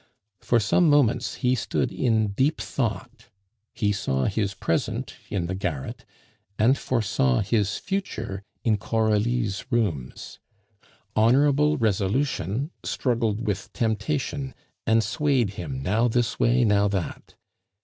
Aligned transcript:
For 0.39 0.59
some 0.59 0.89
moments 0.89 1.35
he 1.35 1.53
stood 1.53 1.91
in 1.91 2.29
deep 2.29 2.59
thought; 2.59 3.29
he 3.71 3.91
saw 3.91 4.25
his 4.25 4.55
present 4.55 5.13
in 5.29 5.45
the 5.45 5.53
garret, 5.53 6.05
and 6.57 6.75
foresaw 6.75 7.41
his 7.41 7.77
future 7.77 8.41
in 8.63 8.77
Coralie's 8.77 9.63
rooms. 9.69 10.39
Honorable 11.15 11.77
resolution 11.77 12.71
struggled 12.83 13.45
with 13.45 13.71
temptation 13.73 14.55
and 14.87 15.03
swayed 15.03 15.51
him 15.51 15.83
now 15.83 16.07
this 16.07 16.39
way, 16.39 16.63
now 16.65 16.87
that. 16.87 17.35